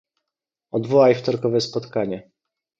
[0.71, 2.31] Odwołaj wtorkowe spotkanie.